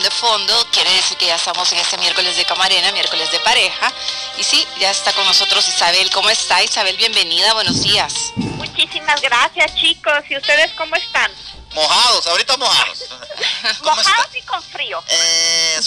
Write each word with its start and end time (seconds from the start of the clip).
de 0.00 0.10
fondo 0.10 0.66
quiere 0.70 0.90
decir 0.90 1.18
que 1.18 1.26
ya 1.26 1.34
estamos 1.34 1.70
en 1.72 1.78
este 1.78 1.98
miércoles 1.98 2.36
de 2.36 2.44
camarena, 2.46 2.92
miércoles 2.92 3.30
de 3.30 3.38
pareja. 3.40 3.92
Y 4.38 4.44
sí, 4.44 4.66
ya 4.78 4.90
está 4.90 5.12
con 5.12 5.26
nosotros 5.26 5.68
Isabel. 5.68 6.08
¿Cómo 6.10 6.30
está 6.30 6.62
Isabel? 6.62 6.96
Bienvenida, 6.96 7.52
buenos 7.52 7.82
días. 7.82 8.32
Muchísimas 8.82 9.20
gracias 9.22 9.76
chicos. 9.76 10.24
¿Y 10.28 10.36
ustedes 10.36 10.72
cómo 10.72 10.96
están? 10.96 11.30
Mojados, 11.72 12.26
ahorita 12.26 12.56
mojados. 12.56 12.98
mojados 13.84 14.26
y 14.34 14.42
con 14.42 14.60
frío. 14.60 15.02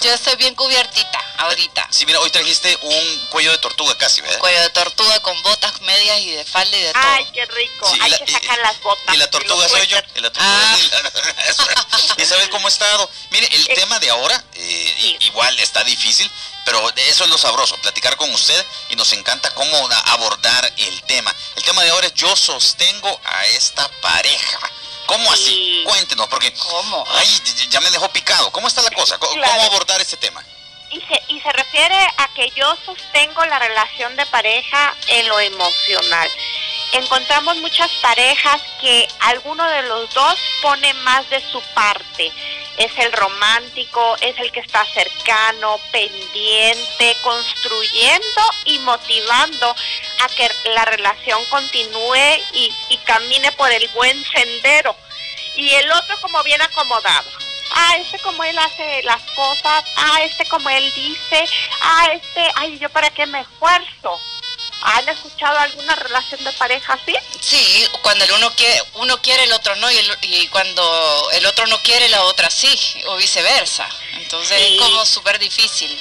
Yo 0.01 0.13
estoy 0.13 0.37
bien 0.37 0.55
cubiertita 0.55 1.21
ahorita. 1.39 1.87
Sí, 1.91 2.05
mira, 2.05 2.19
hoy 2.21 2.29
trajiste 2.29 2.77
un 2.81 3.27
cuello 3.29 3.51
de 3.51 3.57
tortuga 3.57 3.97
casi, 3.97 4.21
¿verdad? 4.21 4.39
Cuello 4.39 4.61
de 4.61 4.69
tortuga 4.69 5.19
con 5.19 5.41
botas, 5.43 5.81
medias 5.81 6.19
y 6.21 6.31
de 6.31 6.45
falda 6.45 6.77
y 6.77 6.81
de 6.83 6.93
todo. 6.93 7.03
Ay, 7.05 7.27
qué 7.33 7.45
rico. 7.45 7.93
Hay 7.99 8.11
que 8.13 8.31
sacar 8.31 8.59
las 8.59 8.81
botas. 8.81 9.13
Y 9.13 9.17
la 9.17 9.29
tortuga 9.29 9.67
soy 9.67 9.87
yo. 9.87 9.97
Y 10.15 10.21
la 10.21 10.31
tortuga 10.31 10.73
ah. 10.73 10.77
Isabel, 12.17 12.49
¿cómo 12.51 12.67
ha 12.67 12.69
estado? 12.69 13.09
Mire, 13.31 13.47
el 13.51 13.69
eh, 13.69 13.75
tema 13.75 13.99
de 13.99 14.09
ahora, 14.09 14.41
eh, 14.53 15.17
igual 15.19 15.59
está 15.59 15.83
difícil, 15.83 16.31
pero 16.65 16.91
eso 16.95 17.23
es 17.23 17.29
lo 17.29 17.37
sabroso, 17.37 17.77
platicar 17.77 18.17
con 18.17 18.33
usted 18.33 18.65
y 18.89 18.95
nos 18.95 19.13
encanta 19.13 19.53
cómo 19.53 19.89
abordar 20.07 20.73
el 20.77 21.03
tema. 21.03 21.33
El 21.55 21.63
tema 21.63 21.83
de 21.83 21.91
ahora 21.91 22.07
es 22.07 22.13
yo 22.15 22.35
sostengo 22.35 23.21
a 23.23 23.45
esta 23.45 23.87
pareja. 24.01 24.59
¿Cómo 25.05 25.31
así? 25.31 25.83
Cuéntenos, 25.85 26.27
porque 26.27 26.51
¿Cómo? 26.53 27.05
Ay, 27.07 27.41
ya 27.69 27.79
me 27.81 27.91
dejó 27.91 28.09
picado. 28.09 28.51
¿Cómo 28.51 28.67
está 28.67 28.81
la 28.81 28.89
cosa? 28.89 29.17
¿Cómo, 29.19 29.43
abordar 29.43 30.01
este 30.01 30.17
tema? 30.17 30.43
Y 30.89 30.99
se, 31.01 31.21
y 31.27 31.39
se 31.41 31.51
refiere 31.51 31.97
a 32.17 32.27
que 32.33 32.49
yo 32.55 32.75
sostengo 32.85 33.45
la 33.45 33.59
relación 33.59 34.15
de 34.15 34.25
pareja 34.25 34.95
en 35.07 35.27
lo 35.27 35.39
emocional. 35.39 36.29
Encontramos 36.93 37.57
muchas 37.57 37.91
parejas 38.01 38.61
que 38.81 39.07
alguno 39.19 39.67
de 39.67 39.83
los 39.83 40.11
dos 40.13 40.39
pone 40.61 40.93
más 40.95 41.29
de 41.29 41.41
su 41.51 41.61
parte. 41.73 42.31
Es 42.77 42.91
el 42.97 43.11
romántico, 43.13 44.17
es 44.21 44.37
el 44.39 44.51
que 44.51 44.59
está 44.59 44.85
cercano, 44.93 45.79
pendiente, 45.91 47.15
construyendo 47.23 48.41
y 48.65 48.79
motivando 48.79 49.69
a 49.69 50.27
que 50.35 50.49
la 50.73 50.85
relación 50.85 51.43
continúe 51.45 52.37
y, 52.53 52.73
y 52.89 52.97
camine 53.05 53.51
por 53.53 53.71
el 53.71 53.87
buen 53.89 54.23
sendero. 54.25 54.95
Y 55.55 55.69
el 55.71 55.91
otro 55.91 56.17
como 56.21 56.43
bien 56.43 56.61
acomodado 56.61 57.29
ah, 57.75 57.97
este 57.97 58.19
como 58.19 58.43
él 58.43 58.57
hace 58.57 59.03
las 59.03 59.21
cosas, 59.31 59.83
ah, 59.97 60.21
este 60.23 60.45
como 60.45 60.69
él 60.69 60.91
dice, 60.95 61.45
ah, 61.81 62.07
este, 62.13 62.49
ay, 62.55 62.79
yo 62.79 62.89
para 62.89 63.09
qué 63.09 63.25
me 63.25 63.41
esfuerzo. 63.41 64.19
¿Han 64.81 65.09
escuchado 65.09 65.57
alguna 65.57 65.95
relación 65.95 66.43
de 66.43 66.51
pareja 66.53 66.93
así? 66.93 67.15
Sí, 67.39 67.87
cuando 68.01 68.23
el 68.25 68.31
uno 68.33 68.51
quiere, 68.55 68.81
uno 68.93 69.21
quiere 69.21 69.43
el 69.43 69.53
otro 69.53 69.75
no, 69.77 69.91
y, 69.91 69.97
y 70.21 70.47
cuando 70.47 71.31
el 71.33 71.45
otro 71.45 71.65
no 71.67 71.81
quiere, 71.81 72.07
la 72.09 72.23
otra 72.23 72.49
sí, 72.49 72.77
o 73.07 73.15
viceversa. 73.15 73.87
Entonces 74.13 74.59
es 74.61 74.79
como 74.79 75.05
súper 75.05 75.39
difícil 75.39 75.99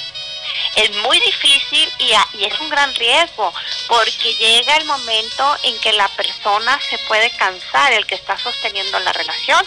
es 0.77 0.91
muy 0.97 1.21
difícil 1.21 1.93
y, 1.99 2.13
y, 2.39 2.45
es 2.45 2.61
un 2.61 2.69
gran 2.69 2.95
riesgo 2.95 3.53
porque 3.89 4.35
llega 4.35 4.77
el 4.77 4.85
momento 4.85 5.57
en 5.63 5.79
que 5.81 5.93
la 5.93 6.09
persona 6.09 6.81
se 6.89 6.99
puede 7.07 7.31
cansar, 7.37 7.93
el 7.93 8.07
que 8.07 8.17
está 8.17 8.37
sosteniendo 8.39 8.99
la 9.01 9.13
relación 9.13 9.67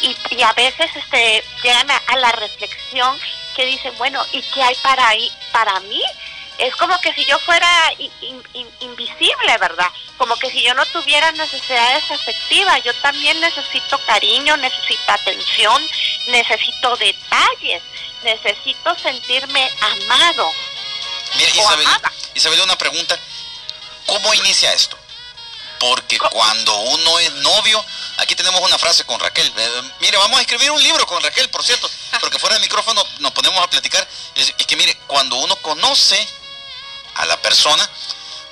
y, 0.00 0.16
y 0.30 0.42
a 0.42 0.52
veces 0.52 0.90
este, 0.94 1.44
llegan 1.62 1.90
a, 1.90 2.16
la 2.16 2.32
reflexión 2.32 3.18
que 3.54 3.64
dicen, 3.64 3.96
bueno, 3.98 4.24
¿y 4.32 4.42
qué 4.42 4.62
hay 4.62 4.74
para, 4.76 5.12
para 5.52 5.80
mí? 5.80 6.02
Es 6.60 6.76
como 6.76 6.98
que 7.00 7.12
si 7.14 7.24
yo 7.24 7.38
fuera 7.40 7.92
invisible, 8.80 9.58
¿verdad? 9.58 9.88
Como 10.18 10.36
que 10.36 10.50
si 10.50 10.62
yo 10.62 10.74
no 10.74 10.84
tuviera 10.86 11.32
necesidades 11.32 12.10
afectivas, 12.10 12.84
yo 12.84 12.94
también 13.00 13.40
necesito 13.40 13.98
cariño, 14.06 14.56
necesito 14.58 15.12
atención, 15.12 15.82
necesito 16.28 16.96
detalles 16.96 17.82
necesito 18.22 18.96
sentirme 18.98 19.70
amado. 19.80 20.50
Mira, 21.36 21.50
Isabel, 21.50 21.86
Isabel, 22.34 22.60
una 22.60 22.76
pregunta. 22.76 23.18
¿Cómo 24.06 24.34
inicia 24.34 24.72
esto? 24.72 24.98
Porque 25.78 26.18
cuando 26.18 26.76
uno 26.76 27.18
es 27.20 27.32
novio, 27.34 27.84
aquí 28.18 28.34
tenemos 28.34 28.60
una 28.60 28.78
frase 28.78 29.04
con 29.04 29.18
Raquel. 29.18 29.50
Eh, 29.56 29.82
mire, 30.00 30.18
vamos 30.18 30.38
a 30.38 30.42
escribir 30.42 30.70
un 30.70 30.82
libro 30.82 31.06
con 31.06 31.22
Raquel, 31.22 31.48
por 31.48 31.64
cierto, 31.64 31.88
porque 32.20 32.38
fuera 32.38 32.54
del 32.54 32.62
micrófono 32.62 33.02
nos 33.20 33.32
ponemos 33.32 33.62
a 33.62 33.70
platicar. 33.70 34.06
Es, 34.34 34.52
es 34.58 34.66
que 34.66 34.76
mire, 34.76 34.94
cuando 35.06 35.36
uno 35.36 35.56
conoce 35.56 36.28
a 37.20 37.26
la 37.26 37.40
persona, 37.40 37.88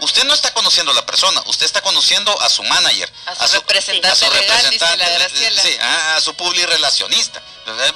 usted 0.00 0.24
no 0.24 0.34
está 0.34 0.52
conociendo 0.52 0.92
a 0.92 0.94
la 0.94 1.04
persona, 1.06 1.42
usted 1.46 1.66
está 1.66 1.80
conociendo 1.80 2.40
a 2.40 2.48
su 2.48 2.62
manager, 2.62 3.10
a 3.26 3.48
su, 3.48 3.54
representante, 3.56 4.08
a 4.08 4.14
su 4.14 4.30
representante, 4.30 5.62
sí, 5.62 5.76
a, 5.80 6.20
su 6.20 6.34
public 6.34 6.66
relacionista. 6.66 7.42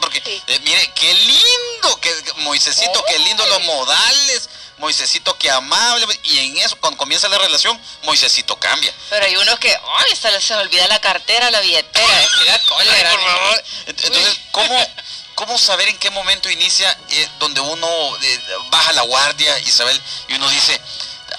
Porque, 0.00 0.22
eh, 0.46 0.60
mire, 0.64 0.92
qué 0.94 1.14
lindo, 1.14 2.00
que 2.00 2.14
Moisecito, 2.36 3.04
qué 3.06 3.18
lindo 3.20 3.46
los 3.46 3.62
modales, 3.62 4.48
Moisecito, 4.76 5.38
qué 5.38 5.50
amable. 5.50 6.06
Y 6.24 6.38
en 6.40 6.58
eso, 6.58 6.76
cuando 6.76 6.98
comienza 6.98 7.28
la 7.28 7.38
relación, 7.38 7.80
Moisecito 8.02 8.56
cambia. 8.56 8.92
Pero 9.08 9.24
hay 9.24 9.36
unos 9.36 9.58
que, 9.58 9.70
ay, 9.70 10.16
se 10.16 10.30
les 10.30 10.50
olvida 10.50 10.86
la 10.88 11.00
cartera, 11.00 11.50
la 11.50 11.60
billetera. 11.60 12.28
por 12.68 12.84
favor. 12.84 13.64
Entonces, 13.86 14.40
¿cómo, 14.50 14.86
¿cómo 15.46 15.58
saber 15.58 15.88
en 15.88 15.98
qué 15.98 16.08
momento 16.10 16.48
inicia 16.48 16.96
eh, 17.10 17.28
donde 17.40 17.60
uno 17.60 17.88
eh, 18.22 18.40
baja 18.70 18.92
la 18.92 19.02
guardia, 19.02 19.58
Isabel, 19.58 20.00
y 20.28 20.34
uno 20.34 20.48
dice, 20.48 20.80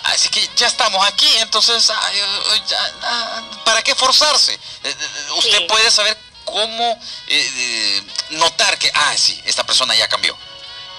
Así 0.04 0.28
que 0.28 0.50
ya 0.58 0.68
estamos 0.68 1.06
aquí, 1.08 1.28
entonces, 1.38 1.90
¿para 3.64 3.82
qué 3.82 3.96
forzarse? 3.96 4.54
Eh, 4.54 4.60
eh, 4.84 5.32
usted 5.38 5.66
puede 5.68 5.90
saber 5.90 6.18
cómo 6.44 7.00
eh, 7.28 8.04
notar 8.32 8.78
que, 8.78 8.92
ah, 8.94 9.14
sí, 9.16 9.42
esta 9.46 9.64
persona 9.64 9.96
ya 9.96 10.10
cambió. 10.10 10.38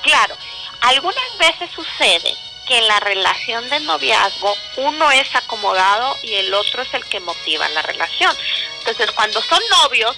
Claro, 0.02 0.34
algunas 0.80 1.36
veces 1.38 1.68
sucede 1.74 2.34
que 2.66 2.78
en 2.78 2.88
la 2.88 2.98
relación 3.00 3.68
de 3.68 3.80
noviazgo 3.80 4.56
uno 4.76 5.10
es 5.10 5.34
acomodado 5.34 6.16
y 6.22 6.32
el 6.34 6.54
otro 6.54 6.82
es 6.82 6.94
el 6.94 7.04
que 7.04 7.20
motiva 7.20 7.68
la 7.68 7.82
relación. 7.82 8.34
Entonces, 8.78 9.10
cuando 9.12 9.42
son 9.42 9.60
novios, 9.82 10.16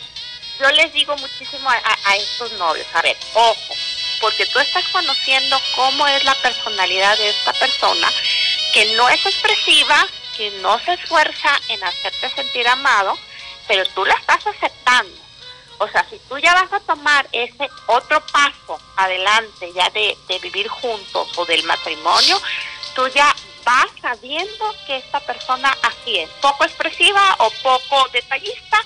yo 0.61 0.71
les 0.71 0.93
digo 0.93 1.17
muchísimo 1.17 1.71
a, 1.71 1.81
a 2.05 2.17
estos 2.17 2.53
novios, 2.53 2.87
a 2.95 3.03
ver, 3.03 3.17
ojo, 3.35 3.75
porque 4.21 4.47
tú 4.47 4.59
estás 4.59 4.85
conociendo 4.89 5.61
cómo 5.75 6.07
es 6.07 6.25
la 6.25 6.35
personalidad 6.37 7.17
de 7.19 7.29
esta 7.29 7.53
persona 7.53 8.09
que 8.73 8.95
no 8.95 9.09
es 9.09 9.25
expresiva, 9.25 10.07
que 10.37 10.51
no 10.63 10.79
se 10.81 10.95
esfuerza 10.95 11.49
en 11.69 11.83
hacerte 11.83 12.31
sentir 12.31 12.69
amado, 12.69 13.19
pero 13.67 13.85
tú 13.95 14.05
la 14.05 14.15
estás 14.15 14.47
aceptando. 14.47 15.17
O 15.79 15.89
sea, 15.89 16.07
si 16.09 16.19
tú 16.29 16.39
ya 16.39 16.55
vas 16.55 16.73
a 16.73 16.81
tomar 16.81 17.29
ese 17.33 17.69
otro 17.87 18.25
paso 18.27 18.81
adelante 18.97 19.73
ya 19.75 19.91
de, 19.91 20.17
de 20.27 20.39
vivir 20.39 20.69
juntos 20.69 21.29
o 21.37 21.45
del 21.45 21.63
matrimonio, 21.65 22.41
tú 22.95 23.07
ya 23.09 23.35
vas 23.67 23.91
sabiendo 24.01 24.65
que 24.87 24.97
esta 24.97 25.21
persona 25.21 25.77
así 25.83 26.19
es, 26.21 26.31
poco 26.41 26.65
expresiva 26.65 27.35
o 27.41 27.51
poco 27.63 28.09
detallista, 28.13 28.79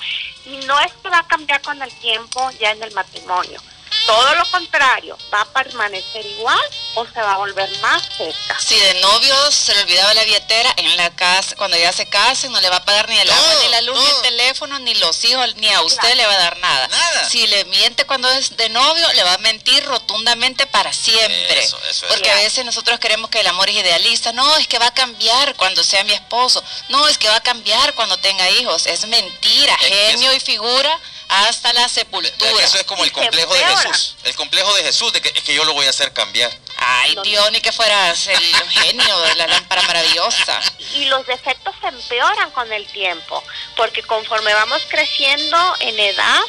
y 0.46 0.56
no 0.66 0.80
es 0.80 0.92
que 0.94 1.10
va 1.10 1.18
a 1.18 1.28
cambiar 1.28 1.60
con 1.60 1.80
el 1.80 1.92
tiempo 1.96 2.50
ya 2.58 2.72
en 2.72 2.82
el 2.82 2.92
matrimonio 2.92 3.60
todo 4.06 4.34
lo 4.34 4.50
contrario, 4.50 5.16
va 5.32 5.42
a 5.42 5.44
permanecer 5.46 6.24
igual 6.26 6.60
o 6.94 7.06
se 7.06 7.20
va 7.20 7.34
a 7.34 7.36
volver 7.38 7.70
más 7.78 8.02
cerca. 8.16 8.58
Si 8.58 8.76
de 8.78 8.94
novios 9.00 9.54
se 9.54 9.74
le 9.74 9.82
olvidaba 9.82 10.14
la 10.14 10.24
billetera, 10.24 10.72
en 10.76 10.96
la 10.96 11.10
casa, 11.10 11.56
cuando 11.56 11.76
ya 11.76 11.92
se 11.92 12.08
casen, 12.08 12.52
no 12.52 12.60
le 12.60 12.68
va 12.68 12.76
a 12.76 12.84
pagar 12.84 13.08
ni 13.08 13.18
el 13.18 13.30
agua, 13.30 13.54
ni 13.62 13.68
la 13.68 13.80
luz, 13.82 13.98
ni 13.98 14.06
el 14.06 14.22
teléfono, 14.22 14.78
ni 14.78 14.94
los 14.94 15.24
hijos, 15.24 15.54
ni 15.56 15.68
a 15.70 15.82
usted 15.82 16.14
le 16.14 16.26
va 16.26 16.32
a 16.32 16.38
dar 16.38 16.58
nada. 16.58 16.88
Si 17.28 17.46
le 17.46 17.64
miente 17.66 18.04
cuando 18.04 18.28
es 18.30 18.56
de 18.56 18.68
novio, 18.68 19.12
le 19.12 19.22
va 19.22 19.34
a 19.34 19.38
mentir 19.38 19.84
rotundamente 19.84 20.66
para 20.66 20.92
siempre. 20.92 21.68
Porque 22.08 22.30
a 22.30 22.36
veces 22.36 22.64
nosotros 22.64 22.98
queremos 22.98 23.30
que 23.30 23.40
el 23.40 23.46
amor 23.46 23.68
es 23.68 23.76
idealista. 23.76 24.32
No, 24.32 24.56
es 24.56 24.66
que 24.66 24.78
va 24.78 24.86
a 24.86 24.94
cambiar 24.94 25.54
cuando 25.56 25.84
sea 25.84 26.04
mi 26.04 26.12
esposo. 26.12 26.62
No, 26.88 27.06
es 27.08 27.18
que 27.18 27.28
va 27.28 27.36
a 27.36 27.42
cambiar 27.42 27.94
cuando 27.94 28.16
tenga 28.18 28.48
hijos. 28.50 28.86
Es 28.86 29.06
mentira, 29.06 29.76
genio 29.78 30.32
y 30.34 30.40
figura 30.40 30.98
hasta 31.30 31.72
la 31.72 31.88
sepultura. 31.88 32.64
Eso 32.64 32.78
es 32.78 32.84
como 32.84 33.04
el 33.04 33.12
complejo 33.12 33.54
de 33.54 33.64
Jesús. 33.64 34.16
El 34.24 34.34
complejo 34.34 34.74
de 34.74 34.82
Jesús 34.82 35.12
de 35.12 35.20
que, 35.20 35.28
es 35.28 35.44
que 35.44 35.54
yo 35.54 35.64
lo 35.64 35.74
voy 35.74 35.86
a 35.86 35.90
hacer 35.90 36.12
cambiar. 36.12 36.50
Ay, 36.76 37.16
Dios, 37.22 37.52
ni 37.52 37.60
que 37.60 37.70
fueras 37.70 38.26
el 38.26 38.40
genio 38.70 39.20
de 39.20 39.34
la 39.36 39.46
lámpara 39.46 39.82
maravillosa. 39.82 40.60
Y 40.94 41.04
los 41.04 41.24
defectos 41.26 41.74
se 41.80 41.88
empeoran 41.88 42.50
con 42.50 42.72
el 42.72 42.84
tiempo, 42.88 43.44
porque 43.76 44.02
conforme 44.02 44.52
vamos 44.54 44.82
creciendo 44.88 45.76
en 45.80 46.00
edad, 46.00 46.40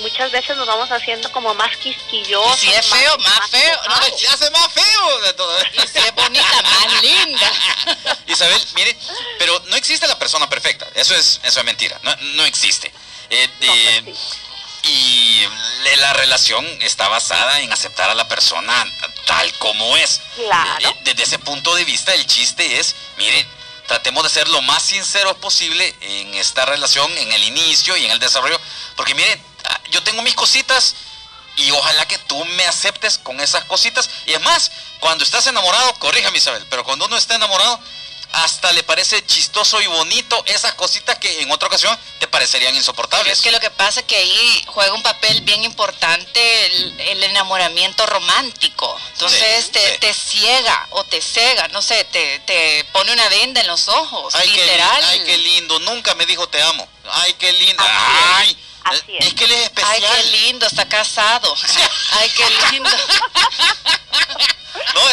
muchas 0.00 0.32
veces 0.32 0.56
nos 0.56 0.66
vamos 0.66 0.90
haciendo 0.90 1.30
como 1.30 1.52
más 1.54 1.76
quisquillosos. 1.76 2.62
Y 2.62 2.66
si 2.68 2.74
es 2.74 2.86
feo, 2.86 3.18
más, 3.18 3.50
feo. 3.50 3.80
No, 3.88 3.96
se 4.18 4.28
hace 4.28 4.50
más 4.50 4.72
feo 4.72 5.18
de 5.20 5.32
todo. 5.34 5.58
Y 5.74 5.86
si 5.86 5.98
es 5.98 6.14
bonita, 6.14 6.62
más 6.62 7.02
linda. 7.02 7.52
Isabel, 8.26 8.66
mire, 8.74 8.96
pero 9.38 9.62
no 9.66 9.76
existe 9.76 10.06
la 10.06 10.18
persona 10.18 10.48
perfecta. 10.48 10.86
Eso 10.94 11.14
es, 11.14 11.40
eso 11.42 11.60
es 11.60 11.66
mentira. 11.66 11.98
No, 12.02 12.16
no 12.16 12.44
existe. 12.46 12.90
Eh, 13.30 14.02
pues 14.04 14.38
y 14.82 15.46
la 15.96 16.12
relación 16.14 16.64
está 16.82 17.08
basada 17.08 17.60
en 17.60 17.72
aceptar 17.72 18.08
a 18.10 18.14
la 18.14 18.28
persona 18.28 18.86
tal 19.26 19.52
como 19.54 19.96
es. 19.96 20.20
Claro. 20.36 20.94
Desde 21.02 21.22
ese 21.22 21.38
punto 21.38 21.74
de 21.74 21.84
vista, 21.84 22.14
el 22.14 22.26
chiste 22.26 22.78
es, 22.78 22.94
miren, 23.16 23.46
tratemos 23.86 24.22
de 24.24 24.30
ser 24.30 24.48
lo 24.48 24.62
más 24.62 24.82
sinceros 24.82 25.36
posible 25.36 25.94
en 26.00 26.34
esta 26.34 26.64
relación, 26.64 27.10
en 27.18 27.32
el 27.32 27.44
inicio 27.44 27.96
y 27.96 28.04
en 28.04 28.12
el 28.12 28.18
desarrollo, 28.18 28.60
porque 28.96 29.14
miren, 29.14 29.42
ah, 29.64 29.80
yo 29.90 30.02
tengo 30.02 30.22
mis 30.22 30.34
cositas, 30.34 30.94
y 31.56 31.70
ojalá 31.72 32.06
que 32.06 32.18
tú 32.18 32.42
me 32.44 32.66
aceptes 32.66 33.18
con 33.18 33.40
esas 33.40 33.64
cositas. 33.64 34.08
Y 34.26 34.32
es 34.32 34.40
más, 34.42 34.70
cuando 35.00 35.24
estás 35.24 35.46
enamorado, 35.48 35.92
corríjame 35.94 36.38
Isabel, 36.38 36.64
pero 36.70 36.84
cuando 36.84 37.06
uno 37.06 37.16
está 37.16 37.34
enamorado, 37.34 37.80
hasta 38.32 38.72
le 38.72 38.82
parece 38.82 39.24
chistoso 39.24 39.80
y 39.80 39.86
bonito 39.86 40.42
esas 40.46 40.74
cositas 40.74 41.18
que 41.18 41.40
en 41.40 41.50
otra 41.50 41.68
ocasión 41.68 41.98
te 42.18 42.28
parecerían 42.28 42.74
insoportables. 42.74 43.32
es 43.32 43.40
que 43.40 43.50
lo 43.50 43.60
que 43.60 43.70
pasa 43.70 44.00
es 44.00 44.06
que 44.06 44.16
ahí 44.16 44.64
juega 44.66 44.92
un 44.92 45.02
papel 45.02 45.40
bien 45.42 45.64
importante 45.64 46.66
el, 46.66 47.24
enamoramiento 47.24 48.06
romántico. 48.06 48.96
Entonces 49.12 49.70
te, 49.70 50.14
ciega 50.14 50.86
o 50.90 51.04
te 51.04 51.20
cega, 51.20 51.68
no 51.68 51.82
sé, 51.82 52.04
te, 52.04 52.38
te, 52.40 52.84
pone 52.92 53.12
una 53.12 53.28
venda 53.28 53.60
en 53.60 53.66
los 53.66 53.88
ojos, 53.88 54.34
ay, 54.34 54.48
literal. 54.48 55.00
Qué, 55.00 55.06
ay, 55.06 55.22
qué 55.24 55.38
lindo, 55.38 55.78
nunca 55.80 56.14
me 56.14 56.26
dijo 56.26 56.48
te 56.48 56.62
amo. 56.62 56.88
Ay, 57.10 57.34
qué 57.34 57.52
lindo. 57.52 57.82
Ay, 57.86 58.56
es. 59.18 59.34
que 59.34 59.44
él 59.44 59.52
es 59.52 59.64
especial. 59.64 59.92
Ay, 59.94 60.02
qué 60.02 60.30
lindo, 60.38 60.66
está 60.66 60.88
casado. 60.88 61.54
Ay, 62.12 62.30
qué 62.30 62.72
lindo. 62.72 62.90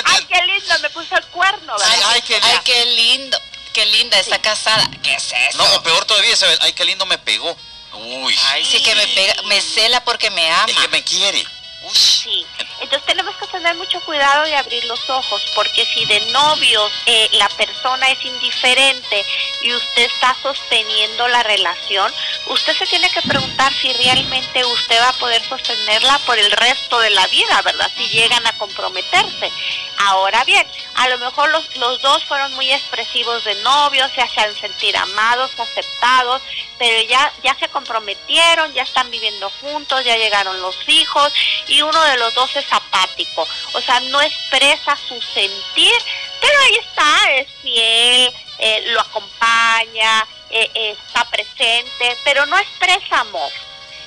Ay, 0.05 0.25
qué 0.25 0.41
lindo, 0.45 0.79
me 0.79 0.89
puso 0.89 1.15
el 1.15 1.25
cuerno. 1.27 1.75
Ay, 1.83 1.99
ay, 2.05 2.21
qué, 2.21 2.39
ay, 2.41 2.59
qué 2.63 2.85
lindo, 2.85 3.39
qué 3.73 3.85
linda, 3.85 4.19
está 4.19 4.39
casada. 4.41 4.89
¿Qué 5.01 5.13
es 5.13 5.33
eso? 5.49 5.57
No, 5.57 5.75
o 5.75 5.83
peor 5.83 6.05
todavía, 6.05 6.35
¿sabes? 6.35 6.57
Ay, 6.61 6.73
qué 6.73 6.85
lindo 6.85 7.05
me 7.05 7.17
pegó. 7.17 7.55
Uy. 7.93 8.35
Ay, 8.47 8.65
sí 8.65 8.81
que 8.81 8.93
me 8.95 9.07
pega, 9.07 9.41
me 9.43 9.61
cela 9.61 10.03
porque 10.03 10.29
me 10.31 10.49
ama. 10.51 10.71
Es 10.71 10.77
que 10.77 10.87
me 10.89 11.03
quiere. 11.03 11.45
Sí, 11.93 12.45
entonces 12.81 13.05
tenemos 13.05 13.35
que 13.37 13.47
tener 13.47 13.75
mucho 13.75 13.99
cuidado 14.01 14.43
de 14.45 14.55
abrir 14.55 14.83
los 14.85 15.09
ojos, 15.09 15.41
porque 15.55 15.85
si 15.85 16.05
de 16.05 16.19
novios 16.31 16.91
eh, 17.05 17.29
la 17.33 17.47
persona 17.49 18.09
es 18.09 18.23
indiferente 18.25 19.25
y 19.61 19.73
usted 19.73 20.03
está 20.03 20.35
sosteniendo 20.41 21.27
la 21.27 21.43
relación, 21.43 22.11
usted 22.47 22.75
se 22.75 22.87
tiene 22.87 23.09
que 23.09 23.21
preguntar 23.21 23.71
si 23.73 23.93
realmente 23.93 24.65
usted 24.65 24.99
va 24.99 25.09
a 25.09 25.13
poder 25.13 25.43
sostenerla 25.47 26.19
por 26.25 26.37
el 26.39 26.51
resto 26.51 26.99
de 26.99 27.09
la 27.11 27.27
vida, 27.27 27.61
¿verdad? 27.61 27.91
Si 27.95 28.07
llegan 28.07 28.45
a 28.47 28.57
comprometerse. 28.57 29.51
Ahora 29.97 30.43
bien, 30.43 30.67
a 30.95 31.07
lo 31.09 31.17
mejor 31.19 31.49
los, 31.49 31.75
los 31.77 32.01
dos 32.01 32.23
fueron 32.25 32.53
muy 32.55 32.71
expresivos 32.71 33.43
de 33.43 33.55
novios, 33.63 34.11
se 34.11 34.21
hacen 34.21 34.55
sentir 34.55 34.95
amados, 34.97 35.51
aceptados, 35.57 36.41
pero 36.77 37.01
ya, 37.07 37.31
ya 37.43 37.55
se 37.55 37.69
comprometieron, 37.69 38.73
ya 38.73 38.83
están 38.83 39.09
viviendo 39.09 39.49
juntos, 39.61 40.03
ya 40.03 40.17
llegaron 40.17 40.61
los 40.61 40.77
hijos 40.87 41.31
y 41.67 41.81
uno 41.81 42.03
de 42.03 42.17
los 42.17 42.33
dos 42.33 42.55
es 42.55 42.71
apático, 42.71 43.47
o 43.73 43.81
sea, 43.81 43.99
no 44.01 44.21
expresa 44.21 44.97
su 45.07 45.19
sentir, 45.21 45.95
pero 46.41 46.59
ahí 46.59 46.75
está, 46.75 47.31
es 47.33 47.47
fiel, 47.61 48.33
eh, 48.59 48.83
lo 48.87 48.99
acompaña, 49.01 50.27
eh, 50.49 50.69
está 50.75 51.25
presente, 51.25 52.17
pero 52.23 52.45
no 52.45 52.57
expresa 52.57 53.19
amor. 53.19 53.51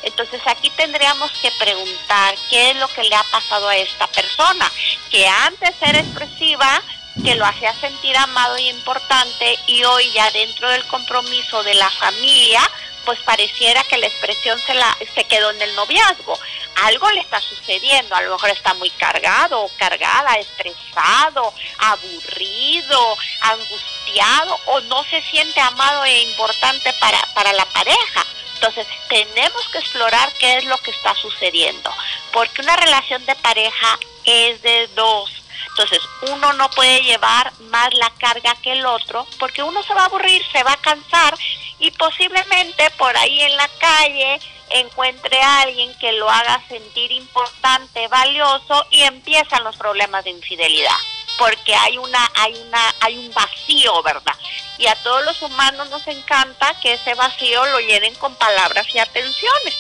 Entonces 0.03 0.41
aquí 0.47 0.71
tendríamos 0.71 1.31
que 1.43 1.51
preguntar 1.59 2.35
qué 2.51 2.71
es 2.71 2.77
lo 2.77 2.89
que 2.89 3.05
le 3.05 3.15
ha 3.15 3.25
pasado 3.25 3.69
a 3.69 3.77
esta 3.77 4.07
persona, 4.09 4.71
que 5.11 5.27
antes 5.27 5.75
era 5.81 6.01
expresiva, 6.01 6.83
que 7.23 7.35
lo 7.35 7.45
hacía 7.45 7.75
sentir 7.75 8.17
amado 8.17 8.57
y 8.59 8.69
importante 8.69 9.59
y 9.67 9.83
hoy 9.85 10.11
ya 10.13 10.31
dentro 10.31 10.69
del 10.71 10.85
compromiso 10.87 11.63
de 11.63 11.75
la 11.75 11.91
familia, 11.91 12.61
pues 13.05 13.19
pareciera 13.21 13.83
que 13.85 13.97
la 13.97 14.07
expresión 14.07 14.59
se, 14.67 14.75
la, 14.75 14.97
se 15.15 15.25
quedó 15.25 15.51
en 15.51 15.63
el 15.63 15.75
noviazgo. 15.75 16.39
Algo 16.85 17.11
le 17.11 17.21
está 17.21 17.41
sucediendo, 17.41 18.15
a 18.15 18.23
lo 18.23 18.33
mejor 18.33 18.51
está 18.51 18.75
muy 18.75 18.91
cargado 18.91 19.63
o 19.63 19.71
cargada, 19.79 20.35
estresado, 20.35 21.53
aburrido, 21.79 23.17
angustiado 23.41 24.61
o 24.67 24.81
no 24.83 25.03
se 25.05 25.23
siente 25.23 25.59
amado 25.59 26.05
e 26.05 26.23
importante 26.23 26.93
para, 27.01 27.19
para 27.35 27.53
la 27.55 27.65
pareja. 27.65 28.27
Entonces, 28.61 28.87
tenemos 29.09 29.69
que 29.69 29.79
explorar 29.79 30.33
qué 30.39 30.59
es 30.59 30.65
lo 30.65 30.77
que 30.79 30.91
está 30.91 31.15
sucediendo, 31.15 31.93
porque 32.33 32.63
una 32.63 32.77
relación 32.77 33.25
de 33.25 33.37
pareja 33.37 33.99
es 34.25 34.61
de 34.63 34.89
dos 34.89 35.39
entonces, 35.79 36.01
uno 36.23 36.53
no 36.55 36.69
puede 36.71 37.03
llevar 37.03 37.53
más 37.71 37.95
la 37.95 38.11
carga 38.19 38.57
que 38.63 38.73
el 38.73 38.85
otro 38.85 39.27
porque 39.39 39.63
uno 39.63 39.81
se 39.85 39.95
va 39.95 40.03
a 40.03 40.07
aburrir, 40.07 40.43
se 40.51 40.65
va 40.65 40.73
a 40.73 40.77
cansar 40.81 41.39
y 41.79 41.93
posiblemente 41.93 42.91
por 42.99 43.17
ahí 43.17 43.41
en 43.43 43.57
la 43.57 43.69
calle 43.79 44.41
encuentre 44.71 45.41
a 45.41 45.61
alguien 45.61 45.97
que 46.01 46.13
lo 46.13 46.29
haga 46.29 46.61
sentir 46.69 47.13
importante, 47.13 48.09
valioso 48.09 48.87
y 48.91 49.03
empiezan 49.03 49.63
los 49.63 49.77
problemas 49.77 50.25
de 50.25 50.31
infidelidad 50.31 50.97
porque 51.39 51.75
hay 51.75 51.97
una 51.97 52.29
hay 52.35 52.55
una 52.55 52.95
hay 53.01 53.17
un 53.17 53.33
vacío, 53.33 54.03
¿verdad? 54.03 54.35
Y 54.79 54.87
a 54.87 54.95
todos 55.03 55.25
los 55.25 55.43
humanos 55.43 55.89
nos 55.91 56.07
encanta 56.07 56.73
que 56.81 56.95
ese 56.95 57.15
vacío 57.15 57.67
lo 57.67 57.81
llenen 57.81 58.15
con 58.15 58.35
palabras 58.37 58.87
y 58.95 58.99
atenciones. 58.99 59.75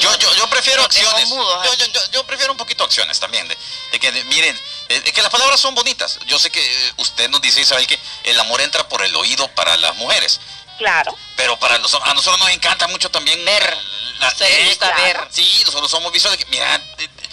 Yo, 0.00 0.16
yo, 0.18 0.34
yo 0.34 0.46
prefiero 0.48 0.84
acciones. 0.84 1.28
yo, 1.28 1.74
yo, 1.74 2.00
yo, 2.12 2.24
prefiero 2.24 2.52
un 2.52 2.58
poquito 2.58 2.84
acciones 2.84 3.18
también. 3.18 3.48
De, 3.48 3.98
que, 3.98 4.12
miren, 4.24 4.60
de, 4.88 5.02
que 5.02 5.22
las 5.22 5.30
palabras 5.30 5.58
son 5.58 5.74
bonitas. 5.74 6.18
Yo 6.26 6.38
sé 6.38 6.50
que 6.50 6.60
eh, 6.60 6.92
usted 6.98 7.28
nos 7.30 7.40
dice, 7.40 7.62
Isabel, 7.62 7.86
que 7.86 7.98
el 8.24 8.38
amor 8.38 8.60
entra 8.60 8.86
por 8.88 9.02
el 9.02 9.14
oído 9.16 9.48
para 9.54 9.76
las 9.78 9.96
mujeres. 9.96 10.40
Claro. 10.76 11.16
Pero 11.36 11.58
para 11.58 11.78
los, 11.78 11.92
a 11.94 12.14
nosotros 12.14 12.38
nos 12.38 12.50
encanta 12.50 12.86
mucho 12.88 13.10
también 13.10 13.42
ver. 13.44 13.78
La, 14.20 14.30
gusta 14.66 14.94
ver. 14.96 15.28
Sí, 15.30 15.62
nosotros 15.64 15.90
somos 15.90 16.12
visuales. 16.12 16.46
Mira, 16.48 16.80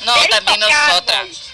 no, 0.01 0.13
también 0.29 0.59
nosotras 0.59 1.44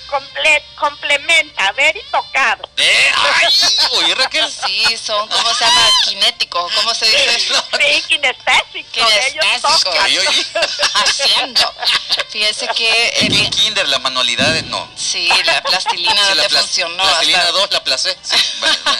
complementa, 0.75 1.71
ver 1.73 1.95
y 1.95 2.03
tocar. 2.11 2.59
¿Eh? 2.77 3.11
¡Ay! 3.15 4.13
Raquel. 4.13 4.51
Sí, 4.51 4.97
son, 4.97 5.27
¿cómo 5.27 5.53
se 5.53 5.63
llama? 5.63 5.89
Kinéticos, 6.05 6.73
¿cómo 6.73 6.93
se 6.93 7.05
dice 7.05 7.35
eso? 7.35 7.65
Sí, 7.79 8.03
kinestésicos. 8.07 8.91
Kinestésicos. 8.91 9.85
Haciendo. 10.93 11.73
Fíjese 12.29 12.67
que... 12.69 13.13
En 13.21 13.33
el 13.33 13.49
kinder, 13.49 13.87
las 13.87 14.01
manualidades, 14.01 14.63
no. 14.65 14.89
Sí, 14.95 15.29
la 15.45 15.61
plastilina 15.61 16.13
no 16.13 16.35
la 16.35 16.43
te 16.43 16.49
funcionó. 16.49 17.03
Plastilina 17.03 17.51
2 17.51 17.71
la 17.71 17.83
placé. 17.83 18.17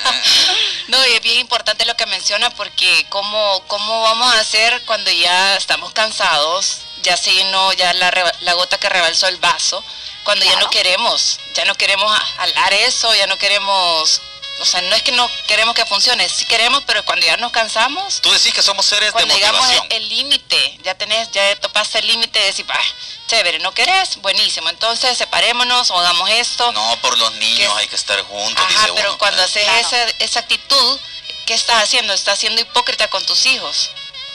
no, 0.88 1.08
y 1.08 1.14
es 1.14 1.22
bien 1.22 1.40
importante 1.40 1.86
lo 1.86 1.96
que 1.96 2.06
menciona 2.06 2.50
porque 2.52 3.06
cómo, 3.10 3.64
cómo 3.68 4.02
vamos 4.02 4.34
a 4.34 4.40
hacer 4.40 4.82
cuando 4.86 5.12
ya 5.12 5.56
estamos 5.58 5.92
cansados, 5.94 6.80
ya 7.04 7.18
se 7.18 7.34
llenó 7.34 7.74
ya 7.74 7.94
la, 7.94 8.34
la 8.42 8.54
gota 8.54 8.78
que 8.78 8.90
rebalsó 8.90 9.28
el 9.28 9.38
vaso, 9.38 9.84
cuando 10.24 10.46
ya 10.46 10.60
no 10.60 10.70
queremos, 10.70 11.40
ya 11.56 11.66
no 11.66 11.76
queremos 11.76 12.20
hablar 12.38 12.74
eso, 12.74 13.14
ya 13.16 13.28
no 13.28 13.38
queremos, 13.38 14.22
o 14.60 14.66
sea, 14.66 14.82
no 14.82 14.96
es 14.96 15.02
que 15.04 15.12
no 15.12 15.30
queremos 15.48 15.76
que 15.76 15.86
funcione, 15.86 16.28
sí 16.30 16.46
queremos, 16.46 16.84
pero 16.86 17.04
cuando 17.06 17.26
ya 17.26 17.38
nos 17.38 17.52
cansamos. 17.52 18.22
Tú 18.22 18.32
decís 18.32 18.54
que 18.54 18.62
somos 18.62 18.86
seres 18.86 19.14
de 19.14 19.26
motivación. 19.26 19.52
Cuando 19.52 19.68
llegamos 19.68 19.88
el 19.90 20.10
límite, 20.10 20.78
ya 20.84 20.96
tenés, 20.96 21.32
ya 21.32 21.56
topaste 21.58 22.00
el 22.00 22.08
límite 22.08 22.40
de 22.40 22.46
decir, 22.46 22.66
ah, 22.70 22.86
chévere, 23.28 23.60
¿no 23.60 23.74
querés? 23.74 24.18
Buenísimo, 24.18 24.70
entonces 24.70 25.18
separémonos 25.18 25.90
o 25.92 26.00
hagamos 26.00 26.30
esto. 26.30 26.72
No, 26.72 26.98
por 27.02 27.18
los 27.18 27.32
niños 27.34 27.74
hay 27.78 27.88
que 27.88 27.96
estar 27.96 28.22
juntos, 28.24 28.66
Ajá, 28.68 28.90
pero 28.96 29.18
cuando 29.18 29.42
haces 29.42 29.68
esa, 29.80 30.04
esa 30.20 30.40
actitud, 30.42 31.00
¿qué 31.46 31.54
estás 31.54 31.84
haciendo? 31.84 32.14
Estás 32.14 32.40
siendo 32.40 32.62
hipócrita 32.62 33.08
con 33.10 33.26
tus 33.26 33.46
hijos. 33.46 33.92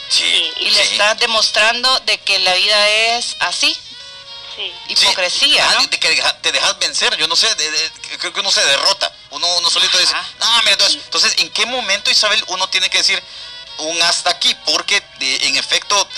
Sí, 0.08 0.52
y 0.60 0.70
le 0.70 0.82
estás 0.82 1.18
demostrando 1.18 2.00
de 2.00 2.18
que 2.18 2.38
la 2.38 2.54
vida 2.54 2.88
es 2.88 3.36
así, 3.40 3.76
Hipocresía, 4.88 5.66
¿no? 5.74 5.88
Te, 5.88 5.98
te 5.98 6.52
dejas 6.52 6.78
vencer, 6.78 7.16
yo 7.16 7.26
no 7.28 7.36
sé, 7.36 7.48
creo 8.18 8.32
que 8.32 8.40
uno 8.40 8.50
se 8.50 8.64
derrota. 8.64 9.12
Uno, 9.30 9.46
uno 9.56 9.70
solito 9.70 9.98
dice, 9.98 10.14
no, 10.38 10.58
mira, 10.60 10.72
entonces, 10.72 11.00
entonces, 11.04 11.34
¿en 11.38 11.50
qué 11.50 11.66
momento, 11.66 12.10
Isabel, 12.10 12.42
uno 12.48 12.68
tiene 12.68 12.88
que 12.88 12.98
decir 12.98 13.22
un 13.78 14.00
hasta 14.02 14.30
aquí? 14.30 14.54
Porque 14.64 15.02
en 15.20 15.56
efecto, 15.56 16.08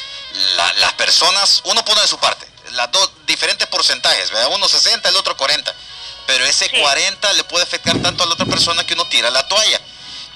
las 0.77 0.93
personas, 0.95 1.63
uno 1.65 1.85
pone 1.85 2.01
de 2.01 2.09
su 2.09 2.19
parte, 2.19 2.47
las 2.73 2.91
dos 2.93 3.11
diferentes 3.27 3.67
porcentajes, 3.69 4.31
¿verdad? 4.31 4.51
Uno 4.53 4.69
60, 4.69 5.09
el 5.09 5.17
otro 5.17 5.37
40. 5.37 5.75
Pero 6.27 6.45
ese 6.45 6.69
40 6.69 7.33
le 7.33 7.45
puede 7.45 7.65
afectar 7.65 7.97
tanto 8.03 8.23
a 8.23 8.27
la 8.27 8.35
otra 8.35 8.45
persona 8.45 8.85
que 8.85 8.93
uno 8.93 9.07
tira 9.07 9.31
la 9.31 9.49
toalla. 9.49 9.81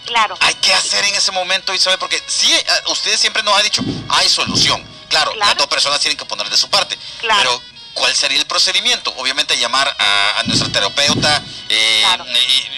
Claro. 0.06 0.36
Hay 0.40 0.54
que 0.54 0.72
hacer 0.72 1.04
en 1.04 1.14
ese 1.14 1.30
momento, 1.32 1.74
Isabel, 1.74 1.98
porque 1.98 2.22
sí, 2.26 2.52
eh, 2.52 2.64
ustedes 2.86 3.20
siempre 3.20 3.42
nos 3.42 3.54
han 3.56 3.62
dicho, 3.62 3.82
hay 4.08 4.28
solución. 4.28 4.82
Claro, 5.08 5.34
las 5.34 5.54
dos 5.56 5.66
personas 5.66 6.00
tienen 6.00 6.16
que 6.16 6.24
poner 6.24 6.48
de 6.48 6.56
su 6.56 6.70
parte. 6.70 6.96
Claro. 7.20 7.42
Pero 7.42 7.71
¿Cuál 7.94 8.14
sería 8.16 8.38
el 8.38 8.46
procedimiento? 8.46 9.12
Obviamente 9.16 9.56
llamar 9.56 9.94
a, 9.98 10.42
nuestra 10.46 10.70
terapeuta 10.70 11.42
eh, 11.68 12.04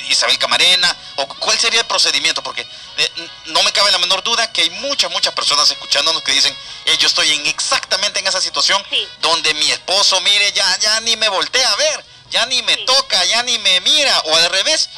Isabel 0.09 0.39
Camarena, 0.39 0.95
o 1.17 1.27
cuál 1.27 1.59
sería 1.59 1.81
el 1.81 1.87
procedimiento, 1.87 2.43
porque 2.43 2.67
eh, 2.97 3.11
no 3.47 3.63
me 3.63 3.73
cabe 3.73 3.91
la 3.93 3.99
menor 3.99 4.23
duda 4.23 4.51
que 4.53 4.63
hay 4.63 4.71
muchas, 4.71 5.11
muchas 5.11 5.33
personas 5.33 5.71
escuchándonos 5.71 6.23
que 6.23 6.33
dicen, 6.33 6.55
eh, 6.85 6.97
yo 6.99 7.07
estoy 7.07 7.31
en 7.33 7.47
exactamente 7.47 8.21
en 8.21 8.27
esa 8.27 8.41
situación 8.41 8.83
donde 9.21 9.55
mi 9.55 9.71
esposo, 9.71 10.21
mire, 10.21 10.53
ya, 10.53 10.79
ya 10.79 11.01
ni 11.01 11.17
me 11.17 11.29
voltea 11.29 11.69
a 11.71 11.77
ver, 11.77 12.05
ya 12.31 12.47
ni 12.47 12.63
me 12.63 12.77
toca, 12.79 13.25
ya 13.25 13.43
ni 13.45 13.59
me 13.59 13.81
mira, 13.81 14.19
o 14.27 14.37
al 14.37 14.51
revés, 14.51 14.91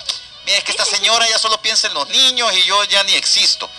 mire, 0.44 0.58
es 0.58 0.64
que 0.64 0.73
esta 0.73 0.85
señora 0.85 1.28
ya 1.28 1.38
solo 1.38 1.61
piensa 1.61 1.87
en 1.88 1.94
los 1.94 2.08
niños 2.08 2.52
y 2.54 2.62
yo 2.64 2.85
ya 2.85 3.02
ni 3.04 3.14
existo. 3.14 3.70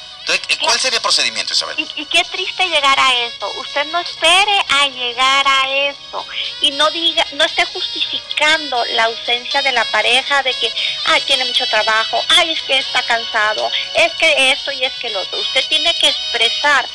¿Cuál 0.62 0.80
sería 0.80 0.98
el 0.98 1.02
procedimiento, 1.02 1.54
Isabel? 1.54 1.76
Y, 1.78 2.06
qué 2.06 2.24
triste 2.26 2.68
llegar 2.68 3.00
a 3.00 3.14
eso. 3.26 3.50
Usted 3.60 3.86
no 3.86 4.00
espere 4.00 4.62
a 4.70 4.88
llegar 4.88 5.46
a 5.48 5.70
eso 5.90 6.26
y 6.62 6.72
no 6.72 6.90
diga, 6.92 7.26
no 7.34 7.46
esté 7.46 7.66
justificando 7.66 8.84
la 8.86 9.06
ausencia 9.06 9.62
de 9.62 9.72
la 9.72 9.86
pareja 9.86 10.44
de 10.44 10.54
que, 10.54 10.72
ay, 11.06 11.22
tiene 11.22 11.46
mucho 11.46 11.66
trabajo, 11.68 12.20
ay, 12.38 12.52
es 12.52 12.62
que 12.64 12.78
está 12.78 13.02
cansado, 13.04 13.72
es 13.96 14.14
que 14.14 14.52
esto 14.52 14.72
y 14.72 14.84
es 14.84 14.94
que 14.96 15.10
lo 15.10 15.22
otro. 15.22 15.40
Usted 15.40 15.66
tiene 15.68 15.94
que 15.96 16.10
expresar, 16.10 16.88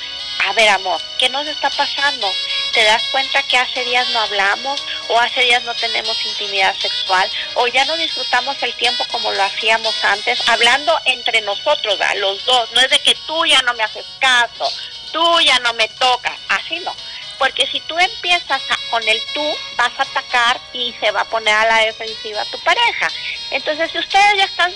a 0.47 0.53
ver, 0.53 0.69
amor, 0.69 1.01
¿qué 1.19 1.29
nos 1.29 1.47
está 1.47 1.71
pasando? 1.71 2.31
Te 2.73 2.83
das 2.85 3.03
cuenta 3.13 3.43
que 3.45 3.59
hace 3.59 3.85
días 3.85 4.09
no 4.11 4.21
hablamos 4.21 4.83
o 5.09 5.19
hace 5.19 5.43
días 5.43 5.63
no 5.65 5.75
tenemos 5.75 6.17
intimidad 6.25 6.75
sexual 6.77 7.31
o 7.55 7.67
ya 7.67 7.85
no 7.85 7.97
disfrutamos 7.97 8.61
el 8.63 8.75
tiempo 8.75 9.05
como 9.11 9.31
lo 9.33 9.43
hacíamos 9.43 9.95
antes, 10.05 10.41
hablando 10.49 10.99
entre 11.05 11.41
nosotros, 11.43 12.01
a 12.01 12.15
los 12.17 12.45
dos, 12.45 12.73
no 12.73 12.81
es 12.81 12.91
de 12.91 12.99
que 13.01 13.15
tú 13.27 13.45
ya 13.47 13.61
no 13.63 13.75
me 13.75 13.83
haces 13.85 14.07
caso, 14.19 14.71
tú 15.13 15.41
ya 15.41 15.59
no 15.61 15.73
me 15.75 15.89
tocas, 15.89 16.39
así 16.49 16.81
no. 16.81 16.95
Porque 17.39 17.67
si 17.67 17.81
tú 17.81 17.99
empiezas 17.99 18.63
con 18.91 19.07
el 19.09 19.21
tú, 19.35 19.57
vas 19.77 19.93
a 19.99 20.03
atacar 20.03 20.61
y 20.73 20.95
se 21.01 21.11
va 21.11 21.23
a 21.23 21.29
poner 21.29 21.55
a 21.55 21.67
la 21.67 21.79
defensiva 21.79 22.45
tu 22.47 22.59
pareja. 22.61 23.09
Entonces, 23.51 23.91
si 23.91 23.99
ustedes 23.99 24.39
ya 24.39 24.45
están 24.45 24.73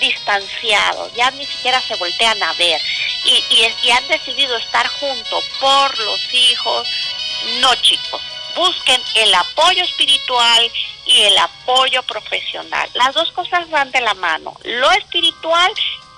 distanciados, 0.00 1.14
ya 1.14 1.30
ni 1.30 1.46
siquiera 1.46 1.80
se 1.80 1.94
voltean 1.96 2.42
a 2.42 2.52
ver 2.54 2.80
y, 3.24 3.72
y 3.82 3.90
han 3.90 4.06
decidido 4.08 4.56
estar 4.56 4.86
juntos 4.86 5.44
por 5.60 5.98
los 5.98 6.34
hijos, 6.34 6.88
no 7.60 7.74
chicos, 7.76 8.20
busquen 8.54 9.00
el 9.14 9.34
apoyo 9.34 9.82
espiritual 9.84 10.70
y 11.06 11.22
el 11.22 11.38
apoyo 11.38 12.02
profesional. 12.04 12.88
Las 12.94 13.14
dos 13.14 13.30
cosas 13.32 13.68
van 13.70 13.90
de 13.90 14.00
la 14.00 14.14
mano, 14.14 14.56
lo 14.64 14.90
espiritual 14.92 15.72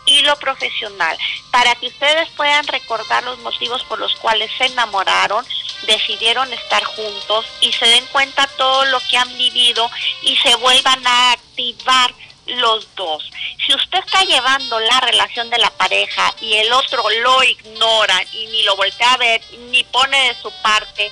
y 0.04 0.20
lo 0.22 0.36
profesional, 0.36 1.16
para 1.50 1.74
que 1.76 1.86
ustedes 1.86 2.28
puedan 2.30 2.66
recordar 2.66 3.22
los 3.24 3.38
motivos 3.38 3.84
por 3.84 3.98
los 3.98 4.14
cuales 4.16 4.50
se 4.58 4.66
enamoraron, 4.66 5.46
decidieron 5.86 6.52
estar 6.52 6.82
juntos 6.84 7.46
y 7.60 7.72
se 7.72 7.86
den 7.86 8.06
cuenta 8.06 8.48
todo 8.56 8.84
lo 8.86 9.00
que 9.00 9.16
han 9.16 9.36
vivido 9.38 9.90
y 10.22 10.36
se 10.38 10.54
vuelvan 10.56 11.06
a 11.06 11.32
activar 11.32 12.14
los 12.46 12.94
dos. 12.94 13.30
Si 13.64 13.74
usted 13.74 13.98
está 13.98 14.24
llevando 14.24 14.78
la 14.80 15.00
relación 15.00 15.48
de 15.50 15.58
la 15.58 15.70
pareja 15.70 16.34
y 16.40 16.54
el 16.54 16.72
otro 16.72 17.02
lo 17.22 17.42
ignora 17.42 18.22
y 18.32 18.46
ni 18.46 18.62
lo 18.64 18.76
voltea 18.76 19.12
a 19.12 19.16
ver, 19.16 19.40
ni 19.70 19.84
pone 19.84 20.28
de 20.28 20.34
su 20.40 20.50
parte, 20.62 21.10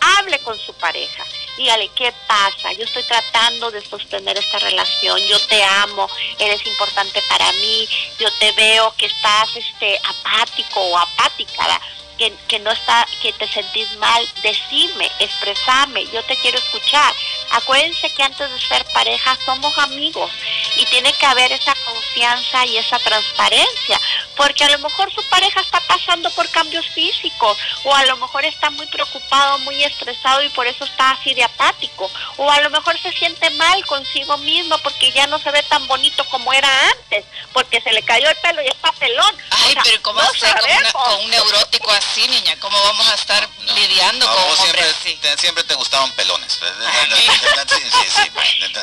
hable 0.00 0.38
con 0.40 0.58
su 0.58 0.74
pareja. 0.74 1.24
Dígale, 1.56 1.88
¿qué 1.94 2.12
pasa? 2.26 2.72
Yo 2.72 2.84
estoy 2.84 3.04
tratando 3.04 3.70
de 3.70 3.80
sostener 3.80 4.36
esta 4.36 4.58
relación. 4.58 5.20
Yo 5.28 5.38
te 5.46 5.62
amo, 5.62 6.08
eres 6.38 6.66
importante 6.66 7.22
para 7.28 7.50
mí. 7.52 7.88
Yo 8.18 8.30
te 8.40 8.50
veo 8.52 8.92
que 8.96 9.06
estás 9.06 9.54
este 9.54 10.00
apático 10.04 10.80
o 10.80 10.98
apática 10.98 11.80
que, 12.18 12.32
que, 12.48 12.58
no 12.60 12.70
está, 12.70 13.06
que 13.22 13.32
te 13.32 13.48
sentís 13.48 13.96
mal, 13.98 14.26
decime, 14.42 15.10
expresame, 15.18 16.06
yo 16.12 16.22
te 16.24 16.36
quiero 16.36 16.58
escuchar. 16.58 17.12
Acuérdense 17.54 18.10
que 18.10 18.22
antes 18.24 18.50
de 18.50 18.60
ser 18.60 18.84
pareja 18.86 19.38
somos 19.44 19.78
amigos 19.78 20.28
y 20.76 20.84
tiene 20.86 21.12
que 21.12 21.24
haber 21.24 21.52
esa 21.52 21.72
confianza 21.84 22.66
y 22.66 22.78
esa 22.78 22.98
transparencia, 22.98 24.00
porque 24.36 24.64
a 24.64 24.70
lo 24.70 24.78
mejor 24.78 25.12
su 25.12 25.22
pareja 25.28 25.60
está 25.60 25.80
pasando 25.80 26.30
por 26.30 26.48
cambios 26.50 26.86
físicos 26.88 27.58
o 27.84 27.94
a 27.94 28.04
lo 28.06 28.16
mejor 28.16 28.44
está 28.44 28.70
muy 28.70 28.86
preocupado, 28.86 29.58
muy 29.58 29.82
estresado 29.84 30.42
y 30.42 30.48
por 30.50 30.66
eso 30.66 30.84
está 30.84 31.12
así 31.12 31.34
de 31.34 31.44
apático, 31.44 32.10
o 32.36 32.50
a 32.50 32.60
lo 32.60 32.70
mejor 32.70 32.98
se 33.00 33.12
siente 33.12 33.50
mal 33.50 33.84
consigo 33.86 34.36
mismo 34.38 34.78
porque 34.78 35.12
ya 35.12 35.26
no 35.26 35.38
se 35.38 35.50
ve 35.50 35.62
tan 35.64 35.86
bonito 35.86 36.24
como 36.30 36.52
era 36.52 36.68
antes, 36.90 37.24
porque 37.52 37.80
se 37.80 37.92
le 37.92 38.02
cayó 38.02 38.28
el 38.28 38.36
pelo 38.36 38.62
y 38.62 38.68
está 38.68 38.92
pelón. 38.92 39.36
Ay, 39.50 39.76
pero 39.82 40.02
¿cómo 40.02 40.20
hacer 40.20 40.54
con, 40.92 41.24
un 41.24 41.30
neurótico 41.30 41.90
así? 41.90 42.04
Sí, 42.14 42.28
niña, 42.28 42.56
¿cómo 42.60 42.80
vamos 42.84 43.08
a 43.08 43.14
estar 43.14 43.48
lidiando 43.74 44.26
con 44.26 44.44
un 44.44 44.56
siempre, 44.56 44.82
así? 44.84 45.16
Te, 45.16 45.36
siempre 45.36 45.64
te 45.64 45.74
gustaban 45.74 46.12
pelones. 46.12 46.52
sí, 46.52 46.60
sí, 48.08 48.30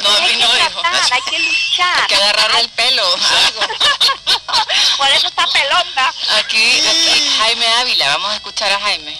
no, 0.02 0.10
a 0.10 0.20
mí 0.22 0.36
no, 0.38 0.58
hijo. 0.58 0.82
Hay 1.12 1.22
que 1.30 1.40
luchar. 1.40 2.02
Hay 2.02 2.08
que 2.08 2.16
agarrarle 2.16 2.60
el 2.60 2.70
pelo. 2.70 3.04
Por 4.98 5.08
eso 5.10 5.28
está 5.28 5.41
pelonda. 5.48 6.14
Aquí, 6.40 6.80
aquí, 6.80 7.30
Jaime 7.38 7.68
Ávila, 7.68 8.08
vamos 8.10 8.32
a 8.32 8.36
escuchar 8.36 8.72
a 8.72 8.80
Jaime. 8.80 9.18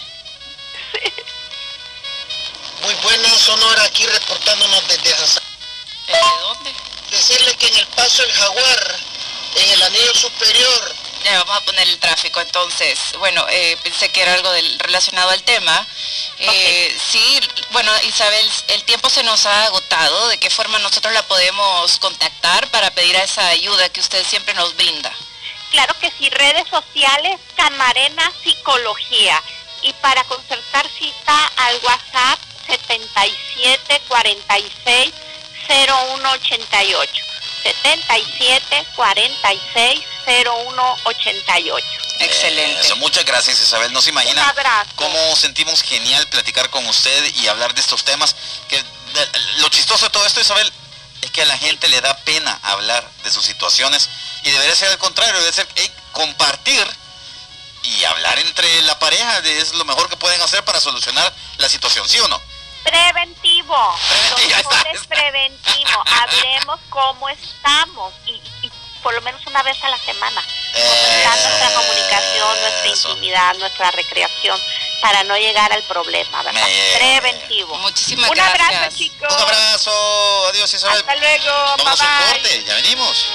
Sí. 0.92 1.12
Muy 2.82 2.94
buena 2.94 3.28
Sonora, 3.38 3.84
aquí 3.84 4.06
reportándonos 4.06 4.88
desde 4.88 5.14
Hazán. 5.14 5.44
¿De 6.06 6.18
dónde? 6.40 6.74
Decirle 7.10 7.54
que 7.54 7.68
en 7.68 7.76
el 7.76 7.86
paso 7.88 8.22
el 8.24 8.32
jaguar, 8.32 8.96
en 9.56 9.70
el 9.70 9.82
anillo 9.82 10.14
superior, 10.14 10.94
vamos 11.30 11.56
a 11.56 11.60
poner 11.60 11.88
el 11.88 11.98
tráfico 11.98 12.40
entonces. 12.40 12.98
Bueno, 13.18 13.46
eh, 13.48 13.76
pensé 13.82 14.10
que 14.10 14.22
era 14.22 14.34
algo 14.34 14.50
del, 14.50 14.78
relacionado 14.80 15.30
al 15.30 15.42
tema. 15.42 15.86
Eh, 16.38 16.98
sí, 17.10 17.40
bueno, 17.70 17.92
Isabel, 18.02 18.50
el 18.68 18.82
tiempo 18.84 19.08
se 19.08 19.22
nos 19.22 19.46
ha 19.46 19.66
agotado. 19.66 20.28
¿De 20.28 20.38
qué 20.38 20.50
forma 20.50 20.78
nosotros 20.80 21.12
la 21.14 21.22
podemos 21.22 21.98
contactar 21.98 22.68
para 22.70 22.90
pedir 22.90 23.16
a 23.16 23.22
esa 23.22 23.46
ayuda 23.48 23.88
que 23.90 24.00
usted 24.00 24.24
siempre 24.26 24.54
nos 24.54 24.74
brinda? 24.76 25.14
Claro 25.72 25.94
que 26.00 26.12
sí, 26.18 26.30
redes 26.30 26.68
sociales, 26.68 27.40
Camarena 27.56 28.30
Psicología. 28.44 29.42
Y 29.82 29.92
para 29.94 30.22
concertar 30.24 30.86
cita 30.88 31.52
al 31.56 31.80
WhatsApp 31.82 32.38
7746 32.66 35.12
0188. 35.66 37.24
77 37.62 38.86
46 38.94 40.00
0188. 40.24 41.86
Excelente. 42.20 42.94
muchas 42.96 43.24
gracias 43.24 43.60
Isabel. 43.60 43.92
No 43.92 44.02
se 44.02 44.10
imagina 44.10 44.54
cómo 44.94 45.36
sentimos 45.36 45.82
genial 45.82 46.26
platicar 46.28 46.70
con 46.70 46.86
usted 46.86 47.34
y 47.36 47.48
hablar 47.48 47.74
de 47.74 47.80
estos 47.80 48.04
temas. 48.04 48.36
Que 48.68 48.80
lo 49.58 49.68
chistoso 49.68 50.06
de 50.06 50.10
todo 50.10 50.26
esto, 50.26 50.40
Isabel, 50.40 50.72
es 51.22 51.30
que 51.30 51.42
a 51.42 51.46
la 51.46 51.56
gente 51.56 51.88
le 51.88 52.00
da 52.00 52.14
pena 52.18 52.58
hablar 52.62 53.08
de 53.24 53.30
sus 53.30 53.44
situaciones 53.44 54.10
y 54.42 54.50
debería 54.50 54.74
ser 54.74 54.88
al 54.90 54.98
contrario, 54.98 55.40
debe 55.40 55.52
ser 55.52 55.66
compartir 56.12 56.86
y 57.82 58.04
hablar 58.04 58.38
entre 58.40 58.82
la 58.82 58.98
pareja 58.98 59.38
es 59.38 59.72
lo 59.74 59.84
mejor 59.84 60.08
que 60.08 60.16
pueden 60.16 60.40
hacer 60.42 60.64
para 60.64 60.80
solucionar 60.80 61.32
la 61.58 61.68
situación, 61.68 62.08
¿sí 62.08 62.18
o 62.20 62.28
no? 62.28 62.40
Preventivo. 62.82 63.96
Preventivo. 64.36 64.70
preventivo. 65.08 66.04
Hablemos 66.20 66.80
cómo 66.90 67.28
estamos 67.28 68.12
y, 68.26 68.40
por 69.02 69.14
lo 69.14 69.22
menos 69.22 69.44
una 69.46 69.62
vez 69.62 69.82
a 69.82 69.90
la 69.90 69.98
semana. 69.98 70.42
nuestra 70.74 71.74
comunicación, 71.74 72.60
nuestra 72.60 72.88
intimidad, 72.88 73.54
nuestra 73.58 73.90
recreación 73.92 74.60
para 75.02 75.24
no 75.24 75.36
llegar 75.36 75.72
al 75.72 75.82
problema, 75.82 76.42
¿verdad? 76.44 76.62
Preventivo. 76.94 77.76
Muchísimas 77.78 78.30
un 78.30 78.36
gracias. 78.36 78.70
Un 78.70 78.76
abrazo, 78.76 78.96
chicos. 78.96 79.34
Un 79.34 79.42
abrazo. 79.42 80.46
Adiós, 80.48 80.72
Isabel. 80.72 80.98
Hasta 81.00 81.16
luego. 81.16 81.52
Vamos 81.76 82.00
a 82.00 82.20
corte. 82.28 82.64
Ya 82.64 82.74
venimos. 82.76 83.26